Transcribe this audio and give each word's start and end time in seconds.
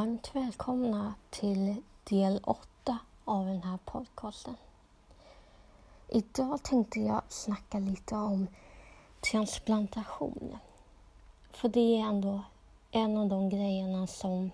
Varmt 0.00 0.34
välkomna 0.34 1.14
till 1.30 1.82
del 2.04 2.40
8 2.44 2.98
av 3.24 3.46
den 3.46 3.62
här 3.62 3.78
podcasten. 3.84 4.56
Idag 6.08 6.62
tänkte 6.62 7.00
jag 7.00 7.22
snacka 7.28 7.78
lite 7.78 8.14
om 8.14 8.46
transplantation. 9.30 10.58
För 11.50 11.68
det 11.68 12.00
är 12.00 12.04
ändå 12.04 12.40
en 12.90 13.16
av 13.16 13.28
de 13.28 13.48
grejerna 13.48 14.06
som 14.06 14.50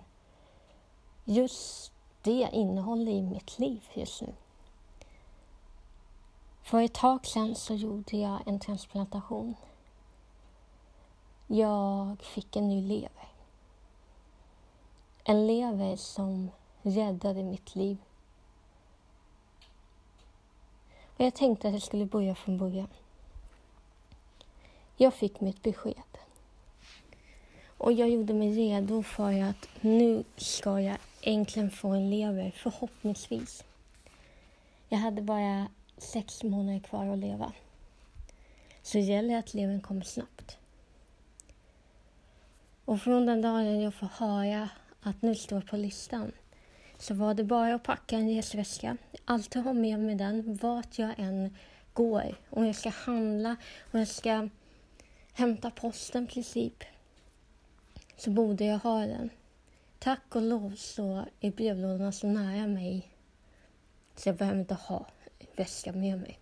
just 1.25 1.91
det 2.21 2.49
innehåller 2.51 3.11
i 3.11 3.21
mitt 3.21 3.59
liv 3.59 3.83
just 3.93 4.21
nu. 4.21 4.33
För 6.63 6.81
ett 6.81 6.93
tag 6.93 7.25
sedan 7.25 7.55
så 7.55 7.73
gjorde 7.73 8.17
jag 8.17 8.39
en 8.45 8.59
transplantation. 8.59 9.55
Jag 11.47 12.21
fick 12.21 12.55
en 12.55 12.67
ny 12.69 12.81
lever. 12.81 13.36
En 15.29 15.47
lever 15.47 15.95
som 15.95 16.51
räddade 16.81 17.43
mitt 17.43 17.75
liv. 17.75 17.97
Och 21.17 21.25
jag 21.25 21.35
tänkte 21.35 21.67
att 21.67 21.73
jag 21.73 21.83
skulle 21.83 22.05
börja 22.05 22.35
från 22.35 22.57
början. 22.57 22.87
Jag 24.97 25.13
fick 25.13 25.41
mitt 25.41 25.63
besked. 25.63 26.17
Och 27.77 27.93
jag 27.93 28.09
gjorde 28.09 28.33
mig 28.33 28.51
redo 28.51 29.03
för 29.03 29.43
att 29.43 29.69
nu 29.81 30.23
ska 30.37 30.81
jag 30.81 30.97
äntligen 31.21 31.71
få 31.71 31.89
en 31.89 32.09
lever, 32.09 32.51
förhoppningsvis. 32.51 33.63
Jag 34.89 34.97
hade 34.97 35.21
bara 35.21 35.67
sex 35.97 36.43
månader 36.43 36.79
kvar 36.79 37.05
att 37.07 37.19
leva. 37.19 37.51
Så 38.81 38.97
det 38.97 39.03
gäller 39.03 39.39
att 39.39 39.53
levern 39.53 39.81
kommer 39.81 40.01
snabbt. 40.01 40.57
Och 42.85 43.01
från 43.01 43.25
den 43.25 43.41
dagen 43.41 43.81
jag 43.81 43.93
får 43.93 44.07
höra 44.07 44.69
att 45.07 45.21
nu 45.21 45.35
står 45.35 45.61
på 45.61 45.77
listan 45.77 46.31
så 46.97 47.13
var 47.13 47.33
det 47.33 47.43
bara 47.43 47.75
att 47.75 47.83
packa 47.83 48.15
en 48.15 48.29
resväska. 48.29 48.97
Alltid 49.25 49.63
ha 49.63 49.73
med 49.73 49.99
mig 49.99 50.15
den 50.15 50.55
vart 50.55 50.99
jag 50.99 51.13
än 51.17 51.55
går. 51.93 52.35
Om 52.49 52.65
jag 52.65 52.75
ska 52.75 52.89
handla, 52.89 53.55
om 53.91 53.99
jag 53.99 54.07
ska 54.07 54.49
hämta 55.33 55.71
posten 55.71 56.23
i 56.23 56.27
princip 56.27 56.83
så 58.17 58.29
borde 58.29 58.65
jag 58.65 58.79
ha 58.79 59.05
den. 59.05 59.29
Tack 59.99 60.35
och 60.35 60.41
lov 60.41 60.75
så 60.75 61.25
är 61.39 61.51
brevlådorna 61.51 62.11
så 62.11 62.27
nära 62.27 62.67
mig 62.67 63.11
så 64.15 64.29
jag 64.29 64.35
behöver 64.35 64.59
inte 64.59 64.73
ha 64.73 65.05
väska 65.55 65.91
med 65.91 66.19
mig. 66.19 66.39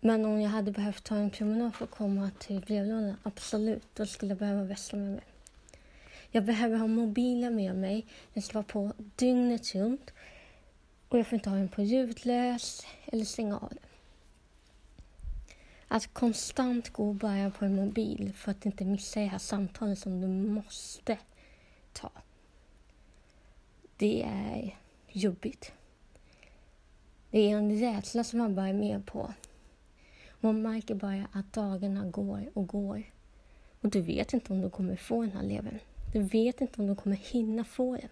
Men 0.00 0.24
om 0.24 0.40
jag 0.40 0.50
hade 0.50 0.72
behövt 0.72 1.04
ta 1.04 1.16
en 1.16 1.30
promenad 1.30 1.74
för 1.74 1.84
att 1.84 1.90
komma 1.90 2.30
till 2.38 2.60
brevlådan, 2.60 3.16
absolut, 3.22 3.94
då 3.94 4.06
skulle 4.06 4.30
jag 4.30 4.38
behöva 4.38 4.64
väska 4.64 4.96
med 4.96 5.10
mig. 5.10 5.29
Jag 6.30 6.44
behöver 6.44 6.76
ha 6.76 6.86
mobilen 6.86 7.56
med 7.56 7.76
mig. 7.76 8.06
Den 8.34 8.42
ska 8.42 8.54
vara 8.54 8.64
på 8.64 8.92
dygnet 9.16 9.74
runt. 9.74 10.10
Och 11.08 11.18
jag 11.18 11.26
får 11.26 11.36
inte 11.36 11.50
ha 11.50 11.56
den 11.56 11.68
på 11.68 11.82
ljudlös 11.82 12.86
eller 13.06 13.24
stänga 13.24 13.58
av 13.58 13.68
den. 13.68 13.78
Att 15.88 16.14
konstant 16.14 16.90
gå 16.90 17.12
bara 17.12 17.50
på 17.50 17.64
en 17.64 17.76
mobil 17.76 18.32
för 18.36 18.50
att 18.50 18.66
inte 18.66 18.84
missa 18.84 19.20
det 19.20 19.26
här 19.26 19.38
samtalet 19.38 19.98
som 19.98 20.20
du 20.20 20.28
måste 20.28 21.18
ta. 21.92 22.10
Det 23.96 24.22
är 24.22 24.76
jobbigt. 25.08 25.72
Det 27.30 27.38
är 27.40 27.56
en 27.56 27.80
rädsla 27.80 28.24
som 28.24 28.38
man 28.38 28.54
bara 28.54 28.68
är 28.68 28.72
med 28.72 29.06
på. 29.06 29.34
Man 30.40 30.62
märker 30.62 30.94
bara 30.94 31.26
att 31.32 31.52
dagarna 31.52 32.04
går 32.04 32.50
och 32.54 32.66
går. 32.66 33.02
Och 33.80 33.88
du 33.88 34.00
vet 34.00 34.32
inte 34.32 34.52
om 34.52 34.60
du 34.60 34.70
kommer 34.70 34.96
få 34.96 35.22
den 35.22 35.32
här 35.32 35.42
levern. 35.42 35.78
Du 36.12 36.22
vet 36.22 36.60
inte 36.60 36.80
om 36.80 36.86
du 36.86 36.94
kommer 36.94 37.16
hinna 37.16 37.64
få 37.64 37.96
den. 37.96 38.08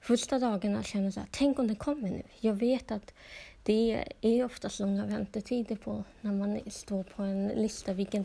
Första 0.00 0.38
dagarna 0.38 0.82
känner 0.82 1.04
jag 1.04 1.14
så 1.14 1.20
här, 1.20 1.28
tänk 1.30 1.58
om 1.58 1.66
den 1.66 1.76
kommer 1.76 2.10
nu. 2.10 2.22
Jag 2.40 2.54
vet 2.54 2.90
att 2.90 3.14
det 3.62 4.04
är 4.20 4.44
oftast 4.44 4.80
långa 4.80 5.06
väntetider 5.06 5.76
på 5.76 6.04
när 6.20 6.32
man 6.32 6.60
står 6.66 7.02
på 7.02 7.22
en 7.22 7.48
lista 7.48 7.92
vilken, 7.92 8.24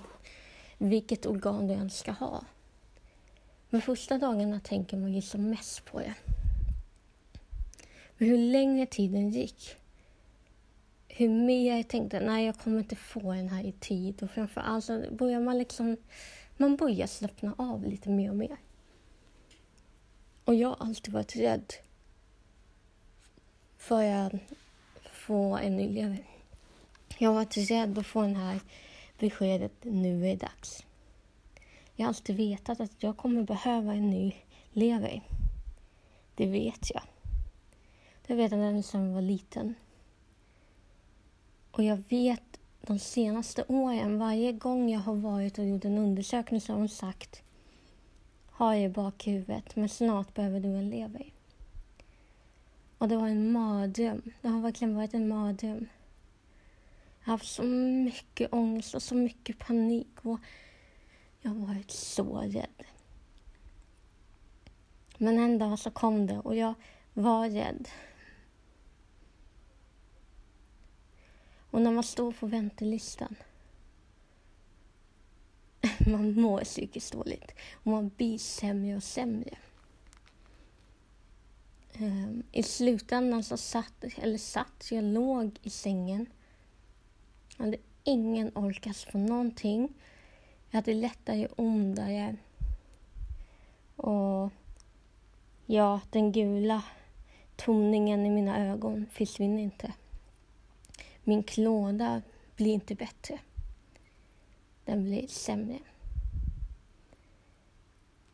vilket 0.77 1.25
organ 1.25 1.67
du 1.67 1.73
än 1.73 1.89
ska 1.89 2.11
ha. 2.11 2.43
Men 3.69 3.81
första 3.81 4.17
dagarna 4.17 4.59
tänker 4.59 4.97
man 4.97 5.13
ju 5.13 5.21
som 5.21 5.49
mest 5.49 5.85
på 5.85 5.99
det. 5.99 6.13
Men 8.17 8.29
hur 8.29 8.37
längre 8.37 8.85
tiden 8.85 9.29
gick, 9.29 9.75
hur 11.07 11.29
mer 11.29 11.77
jag 11.77 11.87
tänkte 11.87 12.19
nej 12.19 12.45
jag 12.45 12.57
kommer 12.57 12.79
inte 12.79 12.95
få 12.95 13.33
den 13.33 13.49
här 13.49 13.63
i 13.63 13.71
tid 13.71 14.23
och 14.23 14.31
framförallt 14.31 14.85
så 14.85 15.03
börjar 15.11 15.39
man 15.39 15.57
liksom 15.57 15.97
man 16.61 16.75
börjar 16.75 17.07
slappna 17.07 17.55
av 17.57 17.85
lite 17.85 18.09
mer 18.09 18.29
och 18.29 18.35
mer. 18.35 18.57
Och 20.45 20.55
jag 20.55 20.67
har 20.67 20.85
alltid 20.85 21.13
varit 21.13 21.35
rädd 21.35 21.73
för 23.77 24.03
att 24.03 24.33
få 25.13 25.57
en 25.57 25.77
ny 25.77 25.89
lever. 25.89 26.25
Jag 27.17 27.29
har 27.29 27.35
varit 27.35 27.57
rädd 27.57 27.97
att 27.97 28.05
få 28.05 28.21
det 28.21 28.33
här 28.33 28.59
beskedet, 29.19 29.71
nu 29.81 30.27
är 30.27 30.29
det 30.29 30.35
dags. 30.35 30.85
Jag 31.95 32.05
har 32.05 32.07
alltid 32.07 32.35
vetat 32.35 32.79
att 32.79 33.03
jag 33.03 33.17
kommer 33.17 33.43
behöva 33.43 33.93
en 33.93 34.09
ny 34.09 34.35
lever. 34.71 35.21
Det 36.35 36.45
vet 36.45 36.91
jag. 36.93 37.03
Det 38.27 38.35
vet 38.35 38.51
jag 38.51 38.85
sedan 38.85 39.07
jag 39.07 39.13
var 39.13 39.21
liten. 39.21 39.75
Och 41.71 41.83
jag 41.83 42.03
vet 42.09 42.50
de 42.91 42.99
senaste 42.99 43.63
åren, 43.67 44.19
varje 44.19 44.51
gång 44.51 44.89
jag 44.89 44.99
har 44.99 45.15
varit 45.15 45.59
och 45.59 45.65
gjort 45.65 45.85
en 45.85 45.97
undersökning 45.97 46.61
så 46.61 46.73
har 46.73 46.79
de 46.79 46.87
sagt 46.87 47.41
har 48.51 48.73
jag 48.73 48.83
i 48.83 48.89
bakhuvudet, 48.89 49.75
men 49.75 49.89
snart 49.89 50.33
behöver 50.33 50.59
du 50.59 50.67
en 50.67 50.89
lever. 50.89 51.33
Och 52.97 53.07
det 53.07 53.17
var 53.17 53.27
en 53.27 53.51
mardröm. 53.51 54.21
Det 54.41 54.47
har 54.47 54.61
verkligen 54.61 54.95
varit 54.95 55.13
en 55.13 55.27
mardröm. 55.27 55.87
Jag 57.19 57.25
har 57.25 57.33
haft 57.33 57.47
så 57.47 57.63
mycket 57.63 58.53
ångest 58.53 58.95
och 58.95 59.03
så 59.03 59.15
mycket 59.15 59.59
panik 59.59 60.09
och 60.21 60.39
jag 61.41 61.51
har 61.51 61.67
varit 61.67 61.91
så 61.91 62.37
rädd. 62.37 62.83
Men 65.17 65.39
en 65.39 65.57
dag 65.57 65.79
så 65.79 65.91
kom 65.91 66.27
det 66.27 66.39
och 66.39 66.55
jag 66.55 66.73
var 67.13 67.49
rädd. 67.49 67.87
Och 71.71 71.81
när 71.81 71.91
man 71.91 72.03
står 72.03 72.31
på 72.31 72.47
väntelistan 72.47 73.35
man 76.07 76.41
mår 76.41 76.61
psykiskt 76.61 77.13
dåligt 77.13 77.51
och 77.73 77.87
man 77.91 78.11
blir 78.17 78.37
sämre 78.37 78.95
och 78.95 79.03
sämre. 79.03 79.57
Ehm, 81.93 82.43
I 82.51 82.63
slutändan 82.63 83.43
så 83.43 83.57
satt, 83.57 84.03
eller 84.17 84.37
satt, 84.37 84.91
jag 84.91 85.03
låg 85.03 85.59
i 85.61 85.69
sängen. 85.69 86.25
Jag 87.57 87.65
hade 87.65 87.77
ingen 88.03 88.51
orkas 88.55 89.05
på 89.05 89.17
någonting. 89.17 89.93
Jag 90.69 90.77
hade 90.77 90.93
lättare 90.93 91.47
ondare. 91.55 92.35
Och 93.95 94.49
ja, 95.65 95.99
den 96.09 96.31
gula 96.31 96.83
toningen 97.55 98.25
i 98.25 98.29
mina 98.29 98.71
ögon 98.71 99.05
försvinner 99.11 99.61
inte. 99.63 99.93
Min 101.23 101.43
klåda 101.43 102.21
blir 102.55 102.73
inte 102.73 102.95
bättre. 102.95 103.39
Den 104.85 105.03
blir 105.03 105.27
sämre. 105.27 105.79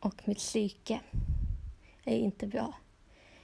Och 0.00 0.28
mitt 0.28 0.38
psyke 0.38 1.00
är 2.04 2.16
inte 2.16 2.46
bra. 2.46 2.74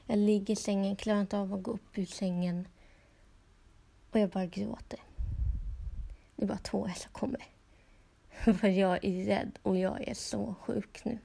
Jag 0.07 0.19
ligger 0.19 0.53
i 0.53 0.57
sängen, 0.57 0.97
klarar 0.97 1.21
inte 1.21 1.39
av 1.39 1.55
att 1.55 1.63
gå 1.63 1.71
upp 1.71 1.99
ur 1.99 2.07
sängen 2.07 2.69
och 4.11 4.21
jag 4.21 4.31
bara 4.31 4.47
gråter. 4.47 5.01
Det 6.37 6.43
är 6.43 6.47
bara 6.47 6.59
tårar 6.59 6.93
som 6.93 7.13
kommer. 7.13 7.45
För 8.59 8.69
jag 8.69 9.05
är 9.05 9.25
rädd 9.25 9.59
och 9.63 9.79
jag 9.79 10.09
är 10.09 10.15
så 10.15 10.55
sjuk 10.61 11.05
nu. 11.05 11.19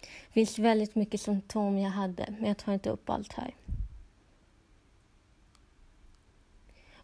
Det 0.00 0.32
finns 0.32 0.58
väldigt 0.58 0.94
mycket 0.94 1.20
symptom 1.20 1.78
jag 1.78 1.90
hade, 1.90 2.34
men 2.38 2.48
jag 2.48 2.58
tar 2.58 2.72
inte 2.72 2.90
upp 2.90 3.10
allt 3.10 3.32
här. 3.32 3.54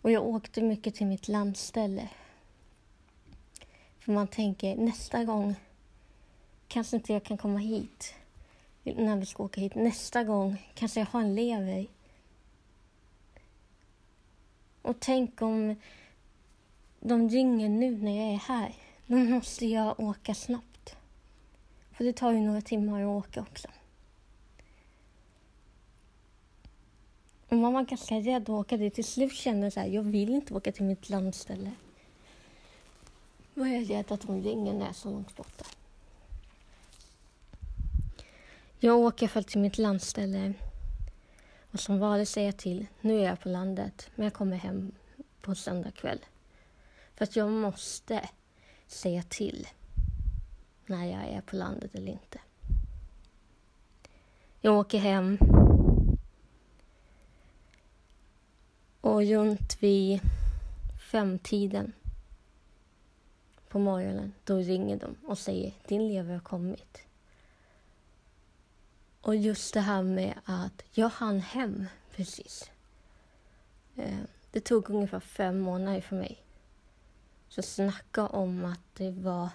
Och 0.04 0.10
jag 0.10 0.26
åkte 0.26 0.62
mycket 0.62 0.94
till 0.94 1.06
mitt 1.06 1.28
landställe. 1.28 2.08
För 3.98 4.12
man 4.12 4.26
tänker 4.26 4.76
nästa 4.76 5.24
gång 5.24 5.54
kanske 6.68 6.96
inte 6.96 7.12
jag 7.12 7.24
kan 7.24 7.38
komma 7.38 7.58
hit 7.58 8.14
när 8.82 9.16
vi 9.16 9.26
ska 9.26 9.42
åka 9.42 9.60
hit. 9.60 9.74
Nästa 9.74 10.24
gång 10.24 10.56
kanske 10.74 11.00
jag 11.00 11.06
har 11.06 11.20
en 11.20 11.34
lever. 11.34 11.86
Och 14.82 14.96
tänk 15.00 15.42
om 15.42 15.76
de 17.00 17.28
ringer 17.28 17.68
nu 17.68 18.02
när 18.02 18.16
jag 18.16 18.34
är 18.34 18.38
här. 18.38 18.74
Då 19.06 19.16
måste 19.16 19.66
jag 19.66 20.00
åka 20.00 20.34
snabbt. 20.34 20.96
För 21.92 22.04
det 22.04 22.12
tar 22.12 22.32
ju 22.32 22.40
några 22.40 22.60
timmar 22.60 23.02
att 23.02 23.26
åka 23.26 23.40
också. 23.40 23.68
Och 27.49 27.56
man 27.56 27.73
var 27.73 27.82
ganska 27.82 28.14
rädd 28.14 28.43
att 28.43 28.49
åka 28.49 28.76
dit. 28.76 28.94
Till 28.94 29.05
slut 29.05 29.32
kände 29.32 29.70
jag 29.75 29.87
att 29.87 29.93
jag 29.93 30.02
vill 30.02 30.35
inte 30.35 30.55
åka 30.55 30.73
till 30.73 30.85
mitt 30.85 31.08
landställe. 31.08 31.70
Vad 33.55 33.69
jag 33.69 33.91
rädd 33.91 34.12
att 34.12 34.25
hon 34.25 34.43
ringer 34.43 34.73
när 34.73 34.81
jag 34.81 34.88
är 34.88 34.93
så 34.93 35.11
långt 35.11 35.37
borta. 35.37 35.64
Jag 38.79 38.99
åker 38.99 39.29
för 39.29 39.43
till 39.43 39.61
mitt 39.61 39.79
landställe 39.79 40.52
och 41.75 41.81
som 41.81 41.99
vanligt 41.99 42.29
säger 42.29 42.49
jag 42.49 42.56
till, 42.56 42.87
nu 43.00 43.20
är 43.20 43.25
jag 43.25 43.41
på 43.41 43.49
landet, 43.49 44.11
men 44.14 44.25
jag 44.25 44.32
kommer 44.32 44.56
hem 44.56 44.93
på 45.41 45.55
söndag 45.55 45.91
kväll. 45.91 46.19
För 47.14 47.25
att 47.25 47.37
jag 47.37 47.50
måste 47.50 48.29
säga 48.87 49.23
till 49.23 49.69
när 50.87 51.06
jag 51.06 51.29
är 51.29 51.41
på 51.41 51.56
landet 51.56 51.94
eller 51.94 52.12
inte. 52.12 52.38
Jag 54.61 54.79
åker 54.79 54.99
hem 54.99 55.38
och 59.24 59.30
runt 59.30 59.82
vid 59.82 60.20
femtiden 61.10 61.92
på 63.68 63.78
morgonen, 63.78 64.34
då 64.44 64.56
ringer 64.56 64.96
de 64.96 65.16
och 65.26 65.38
säger 65.38 65.72
din 65.88 66.08
lever 66.08 66.32
har 66.32 66.40
kommit. 66.40 66.98
Och 69.20 69.36
just 69.36 69.74
det 69.74 69.80
här 69.80 70.02
med 70.02 70.34
att 70.44 70.82
jag 70.92 71.08
hann 71.08 71.40
hem 71.40 71.86
precis. 72.10 72.70
Eh, 73.96 74.18
det 74.50 74.60
tog 74.60 74.90
ungefär 74.90 75.20
fem 75.20 75.58
månader 75.58 76.00
för 76.00 76.16
mig. 76.16 76.38
Så 77.48 77.62
snacka 77.62 78.26
om 78.26 78.64
att 78.64 78.94
det 78.94 79.10
var 79.10 79.48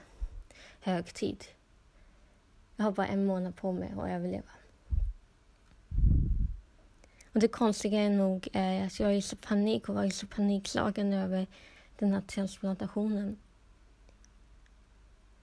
hög 0.82 1.14
tid. 1.14 1.46
Jag 2.76 2.84
har 2.84 2.92
bara 2.92 3.08
en 3.08 3.26
månad 3.26 3.56
på 3.56 3.72
mig 3.72 3.94
att 3.98 4.10
överleva. 4.10 4.52
Och 7.34 7.40
det 7.40 7.48
konstiga 7.48 8.00
är 8.00 8.10
nog 8.10 8.48
eh, 8.54 8.86
att 8.86 9.00
jag 9.00 9.16
är 9.16 9.22
så 9.22 9.36
panik 9.36 9.90
och 9.90 9.96
var 9.96 10.10
så 10.10 10.28
panikslagen 10.28 11.14
över 11.14 11.48
den 12.00 12.14
här 12.14 12.22
transplantationen. 12.22 13.38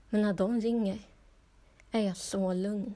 Men 0.09 0.23
när 0.23 0.33
de 0.33 0.61
ringer 0.61 0.99
är 1.91 2.01
jag 2.01 2.17
så 2.17 2.53
lugn. 2.53 2.95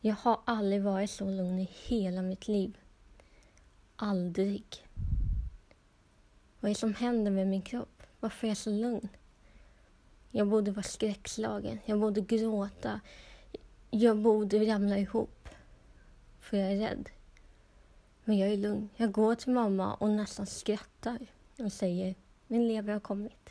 Jag 0.00 0.14
har 0.14 0.40
aldrig 0.44 0.82
varit 0.82 1.10
så 1.10 1.30
lugn 1.30 1.58
i 1.58 1.70
hela 1.86 2.22
mitt 2.22 2.48
liv. 2.48 2.78
Aldrig. 3.96 4.64
Vad 6.60 6.70
är 6.70 6.74
det 6.74 6.78
som 6.78 6.94
händer 6.94 7.30
med 7.30 7.46
min 7.46 7.62
kropp? 7.62 8.02
Varför 8.20 8.46
är 8.46 8.50
jag 8.50 8.56
så 8.56 8.70
lugn? 8.70 9.08
Jag 10.30 10.48
borde 10.48 10.70
vara 10.70 10.82
skräckslagen. 10.82 11.78
Jag 11.84 12.00
borde 12.00 12.20
gråta. 12.20 13.00
Jag 13.90 14.16
borde 14.16 14.58
ramla 14.58 14.98
ihop. 14.98 15.48
För 16.40 16.56
jag 16.56 16.72
är 16.72 16.76
rädd. 16.76 17.08
Men 18.28 18.38
jag 18.38 18.48
är 18.48 18.56
lugn. 18.56 18.88
Jag 18.96 19.12
går 19.12 19.34
till 19.34 19.52
mamma 19.52 19.94
och 19.94 20.10
nästan 20.10 20.46
skrattar 20.46 21.18
och 21.58 21.72
säger 21.72 22.14
min 22.46 22.68
lever 22.68 22.92
har 22.92 23.00
kommit. 23.00 23.50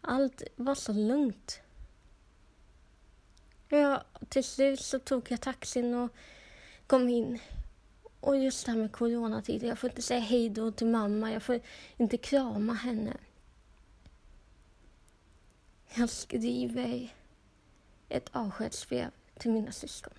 Allt 0.00 0.42
var 0.56 0.74
så 0.74 0.92
lugnt. 0.92 1.60
Ja, 3.68 4.04
till 4.28 4.44
slut 4.44 4.80
så 4.80 4.98
tog 4.98 5.30
jag 5.30 5.40
taxin 5.40 5.94
och 5.94 6.12
kom 6.86 7.08
in. 7.08 7.38
Och 8.20 8.36
just 8.36 8.66
det 8.66 8.72
här 8.72 8.78
med 8.78 8.92
coronatider. 8.92 9.68
jag 9.68 9.78
får 9.78 9.90
inte 9.90 10.02
säga 10.02 10.20
hej 10.20 10.48
då 10.48 10.72
till 10.72 10.86
mamma, 10.86 11.32
jag 11.32 11.42
får 11.42 11.60
inte 11.96 12.16
krama 12.16 12.74
henne. 12.74 13.16
Jag 15.94 16.10
skriver 16.10 17.14
ett 18.08 18.28
avskedsbrev 18.32 19.10
till 19.38 19.50
mina 19.50 19.72
syskon. 19.72 20.14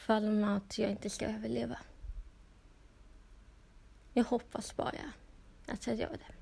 För 0.00 0.46
att 0.56 0.78
jag 0.78 0.90
inte 0.90 1.10
ska 1.10 1.26
överleva. 1.26 1.78
Jag 4.12 4.24
hoppas 4.24 4.76
bara 4.76 5.12
att 5.66 5.86
jag 5.86 5.96
gör 5.96 6.12
det. 6.12 6.34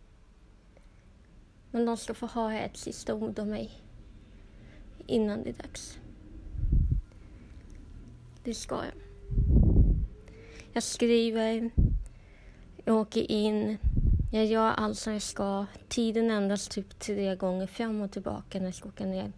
Men 1.70 1.86
de 1.86 1.96
ska 1.96 2.14
få 2.14 2.26
ha 2.26 2.52
ett 2.52 2.76
sista 2.76 3.14
ord 3.14 3.38
om 3.38 3.48
mig 3.48 3.70
innan 5.06 5.42
det 5.42 5.50
är 5.50 5.54
dags. 5.54 5.98
Det 8.44 8.54
ska 8.54 8.74
jag. 8.74 8.94
Jag 10.72 10.82
skriver, 10.82 11.70
jag 12.84 12.96
åker 12.96 13.30
in, 13.30 13.78
jag 14.32 14.46
gör 14.46 14.70
allt 14.70 14.98
som 14.98 15.12
jag 15.12 15.22
ska. 15.22 15.66
Tiden 15.88 16.30
ändras 16.30 16.68
typ 16.68 16.98
tre 16.98 17.36
gånger 17.36 17.66
fram 17.66 18.00
och 18.00 18.12
tillbaka 18.12 18.58
när 18.58 18.66
jag 18.66 18.74
ska 18.74 18.88
åka 18.88 19.06
ner. 19.06 19.32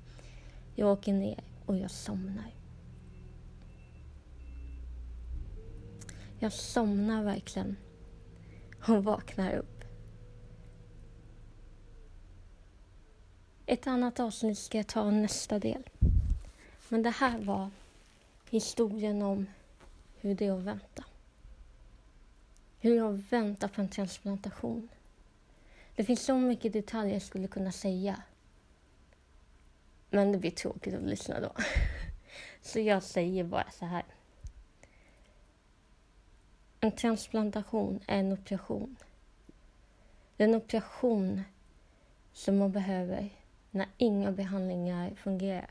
Jag 0.75 0.93
åker 0.93 1.13
ner 1.13 1.45
och 1.67 1.77
jag 1.77 1.91
somnar. 1.91 2.60
Jag 6.43 6.53
somnar 6.53 7.25
verkligen 7.25 7.77
och 8.89 9.05
vaknar 9.05 9.55
upp. 9.55 9.85
Ett 13.67 13.87
annat 13.87 14.21
avsnitt 14.21 14.59
ska 14.59 14.79
jag 14.79 14.87
ta 14.87 15.11
nästa 15.11 15.59
del. 15.59 15.83
Men 16.89 17.03
det 17.03 17.11
här 17.11 17.39
var 17.39 17.71
historien 18.51 19.23
om 19.23 19.47
hur 20.21 20.35
det 20.35 20.47
är 20.47 20.53
att 20.53 20.63
vänta. 20.63 21.05
Hur 22.79 22.97
jag 22.97 23.13
väntar 23.13 23.69
på 23.69 23.81
en 23.81 23.89
transplantation. 23.89 24.89
Det 25.97 26.05
finns 26.05 26.25
så 26.25 26.35
mycket 26.35 26.73
detaljer 26.73 27.13
jag 27.13 27.23
skulle 27.23 27.49
kunna 27.49 27.73
säga. 27.73 28.23
Men 30.11 30.33
det 30.33 30.39
blir 30.39 30.51
tråkigt 30.51 30.95
att 30.95 31.03
lyssna 31.03 31.41
då. 31.41 31.53
Så 32.63 32.81
jag 32.81 33.03
säger 33.03 33.45
bara 33.45 33.71
så 33.71 33.85
här. 33.85 34.05
En 36.83 36.93
transplantation 36.93 38.01
är 38.07 38.19
en 38.19 38.33
operation. 38.33 38.97
Det 40.37 40.45
är 40.45 40.49
en 40.49 40.55
operation 40.55 41.43
som 42.33 42.59
man 42.59 42.73
behöver 42.73 43.31
när 43.71 43.89
inga 43.97 44.33
behandlingar 44.33 45.15
fungerar. 45.15 45.71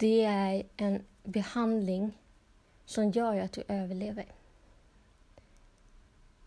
Det 0.00 0.24
är 0.24 0.66
en 0.76 1.04
behandling 1.22 2.18
som 2.84 3.10
gör 3.10 3.40
att 3.40 3.52
du 3.52 3.62
överlever. 3.68 4.26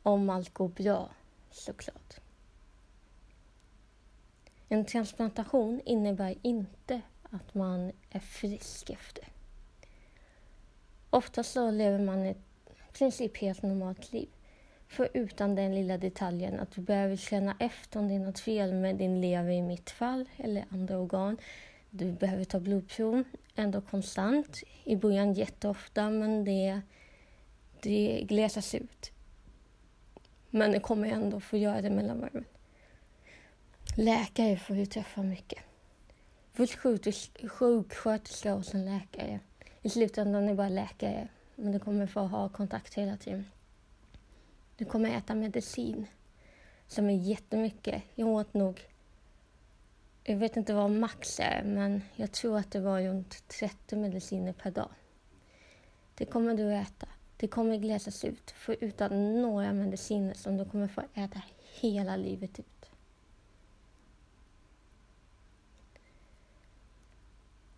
Om 0.04 0.30
allt 0.30 0.54
går 0.54 0.68
bra, 0.68 1.10
såklart. 1.52 2.20
En 4.70 4.86
transplantation 4.86 5.82
innebär 5.86 6.36
inte 6.42 7.02
att 7.24 7.54
man 7.54 7.92
är 8.10 8.20
frisk 8.20 8.90
efter. 8.90 9.35
Ofta 11.16 11.44
så 11.44 11.72
lever 11.72 12.00
man 12.00 12.26
ett 12.26 12.38
i 12.68 12.98
princip 12.98 13.38
helt 13.38 13.62
normalt 13.62 14.14
liv. 14.14 14.30
Förutom 14.88 15.56
den 15.56 15.76
lilla 15.76 15.98
detaljen 15.98 16.60
att 16.60 16.72
du 16.72 16.82
behöver 16.82 17.16
känna 17.16 17.56
efter 17.60 18.00
om 18.00 18.08
det 18.08 18.16
är 18.16 18.20
något 18.20 18.40
fel 18.40 18.74
med 18.74 18.96
din 18.96 19.22
lever 19.22 19.52
i 19.52 19.62
mitt 19.62 19.90
fall, 19.90 20.30
eller 20.38 20.66
andra 20.70 20.98
organ. 20.98 21.38
Du 21.90 22.12
behöver 22.12 22.44
ta 22.44 22.60
blodprov, 22.60 23.24
ändå 23.56 23.82
konstant. 23.82 24.64
I 24.84 24.96
början 24.96 25.34
jätteofta, 25.34 26.10
men 26.10 26.44
det, 26.44 26.82
det 27.82 28.22
glesas 28.28 28.76
ut. 28.76 29.12
Men 30.50 30.72
det 30.72 30.80
kommer 30.80 31.08
ändå 31.08 31.40
få 31.40 31.58
göra 31.58 31.82
det 31.82 31.90
mellan 31.90 32.20
varven. 32.20 32.46
Läkare 33.98 34.58
får 34.58 34.76
du 34.76 34.86
träffa 34.86 35.24
mycket. 35.24 35.60
Först 36.54 36.76
sjuksköterska 37.50 38.56
och 38.56 38.66
sen 38.66 38.86
läkare. 38.86 39.40
I 39.86 39.90
slutändan 39.90 40.44
är 40.44 40.48
det 40.48 40.56
bara 40.56 40.70
läkare, 40.70 41.28
men 41.56 41.72
du 41.72 41.80
kommer 41.80 42.08
få 42.08 42.20
ha 42.20 42.50
kontakt 42.50 42.94
hela 42.94 43.18
tiden. 43.18 43.46
Du 44.78 44.86
kommer 44.86 45.10
äta 45.18 45.36
medicin 45.36 46.08
som 46.88 47.10
är 47.10 47.14
jättemycket. 47.14 48.04
Jag 48.16 48.28
åt 48.28 48.54
nog, 48.54 48.82
jag 50.24 50.38
vet 50.38 50.58
inte 50.58 50.74
vad 50.74 50.92
max 50.92 51.40
är, 51.40 51.64
men 51.64 52.02
jag 52.16 52.32
tror 52.32 52.58
att 52.58 52.72
det 52.72 52.80
var 52.80 53.02
runt 53.02 53.48
30 53.48 53.96
mediciner 53.96 54.54
per 54.54 54.72
dag. 54.72 54.90
Det 56.16 56.26
kommer 56.26 56.54
du 56.54 56.74
äta. 56.74 57.08
Det 57.38 57.48
kommer 57.48 57.78
glesas 57.78 58.26
ut, 58.26 58.52
för 58.52 58.76
utan 58.82 59.42
några 59.42 59.74
mediciner 59.74 60.34
som 60.34 60.58
du 60.58 60.66
kommer 60.66 60.88
få 60.88 61.02
äta 61.14 61.42
hela 61.80 62.16
livet 62.16 62.60
ut. 62.60 62.90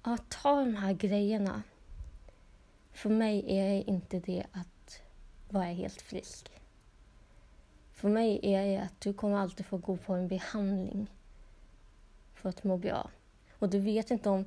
Ja, 0.04 0.18
ta 0.30 0.60
de 0.60 0.76
här 0.76 0.94
grejerna, 0.94 1.64
för 2.98 3.10
mig 3.10 3.44
är 3.48 3.89
inte 3.89 4.20
det 4.20 4.44
att 4.51 5.01
vara 5.50 5.66
helt 5.66 6.01
frisk. 6.01 6.51
För 7.92 8.10
mig 8.10 8.39
är 8.44 8.66
det 8.66 8.77
att 8.77 9.01
du 9.01 9.13
kommer 9.13 9.38
alltid 9.38 9.66
få 9.66 9.77
gå 9.77 9.98
på 9.98 10.13
en 10.13 10.27
behandling 10.27 11.08
för 12.34 12.50
att 12.50 12.63
må 12.63 12.77
bra. 12.77 13.10
Och 13.60 13.70
du 13.70 13.80
vet 13.80 14.12
inte 14.12 14.30
om 14.30 14.46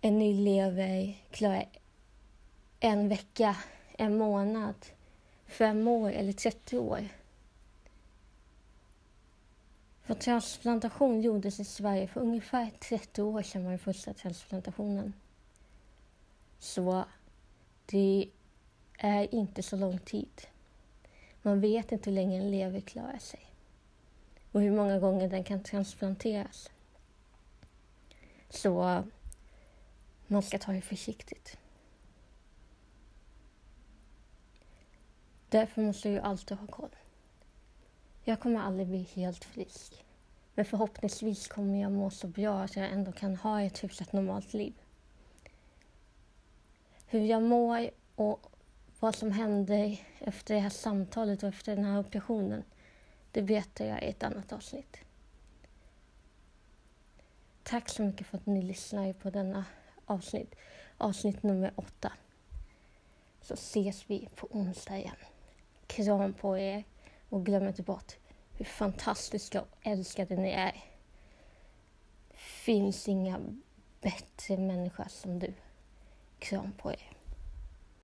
en 0.00 0.18
ny 0.18 0.44
lever 0.44 1.18
klarar 1.30 1.68
en 2.80 3.08
vecka, 3.08 3.56
en 3.98 4.18
månad, 4.18 4.86
fem 5.46 5.88
år 5.88 6.10
eller 6.10 6.32
30 6.32 6.78
år. 6.78 7.08
För 10.02 10.14
transplantation 10.14 11.20
gjordes 11.20 11.60
i 11.60 11.64
Sverige 11.64 12.08
för 12.08 12.20
ungefär 12.20 12.70
30 12.80 13.22
år 13.22 13.42
sedan 13.42 13.64
var 13.64 13.70
den 13.70 13.78
första 13.78 14.14
transplantationen. 14.14 15.12
Så 16.58 17.04
det 17.90 18.28
är 18.98 19.34
inte 19.34 19.62
så 19.62 19.76
lång 19.76 19.98
tid. 19.98 20.46
Man 21.42 21.60
vet 21.60 21.92
inte 21.92 22.10
hur 22.10 22.14
länge 22.14 22.38
en 22.38 22.50
lever 22.50 22.80
klarar 22.80 23.18
sig 23.18 23.40
och 24.52 24.60
hur 24.60 24.70
många 24.70 24.98
gånger 24.98 25.28
den 25.28 25.44
kan 25.44 25.62
transplanteras. 25.62 26.70
Så 28.50 29.02
man 30.26 30.42
ska 30.42 30.58
ta 30.58 30.72
det 30.72 30.80
försiktigt. 30.80 31.58
Därför 35.48 35.82
måste 35.82 36.08
du 36.08 36.18
alltid 36.18 36.56
ha 36.56 36.66
koll. 36.66 36.96
Jag 38.24 38.40
kommer 38.40 38.60
aldrig 38.60 38.88
bli 38.88 39.02
helt 39.02 39.44
frisk. 39.44 40.04
Men 40.54 40.64
förhoppningsvis 40.64 41.48
kommer 41.48 41.82
jag 41.82 41.92
må 41.92 42.10
så 42.10 42.26
bra 42.26 42.62
att 42.62 42.76
jag 42.76 42.90
ändå 42.90 43.12
kan 43.12 43.36
ha 43.36 43.62
ett 43.62 43.84
hyfsat 43.84 44.12
normalt 44.12 44.54
liv. 44.54 44.74
Hur 47.10 47.20
jag 47.20 47.42
mår 47.42 47.90
och 48.14 48.46
vad 49.00 49.14
som 49.14 49.32
händer 49.32 50.00
efter 50.18 50.54
det 50.54 50.60
här 50.60 50.70
samtalet 50.70 51.42
och 51.42 51.48
efter 51.48 51.76
den 51.76 51.84
här 51.84 52.00
operationen, 52.00 52.64
det 53.32 53.42
berättar 53.42 53.84
jag 53.84 54.02
i 54.02 54.06
ett 54.06 54.22
annat 54.22 54.52
avsnitt. 54.52 54.96
Tack 57.62 57.88
så 57.88 58.02
mycket 58.02 58.26
för 58.26 58.36
att 58.36 58.46
ni 58.46 58.62
lyssnar 58.62 59.12
på 59.12 59.30
denna 59.30 59.64
avsnitt, 60.04 60.54
avsnitt 60.98 61.42
nummer 61.42 61.72
åtta. 61.76 62.12
Så 63.40 63.54
ses 63.54 64.10
vi 64.10 64.28
på 64.34 64.48
onsdag 64.50 64.98
igen. 64.98 65.16
Kram 65.86 66.32
på 66.34 66.58
er 66.58 66.84
och 67.28 67.46
glöm 67.46 67.68
inte 67.68 67.82
bort 67.82 68.16
hur 68.52 68.64
fantastiska 68.64 69.60
och 69.60 69.68
älskade 69.82 70.36
ni 70.36 70.50
är. 70.50 70.84
Det 72.28 72.38
finns 72.38 73.08
inga 73.08 73.40
bättre 74.00 74.56
människor 74.56 75.06
som 75.08 75.38
du. 75.38 75.54
Kram 76.40 76.72
på 76.78 76.90
er. 76.90 77.17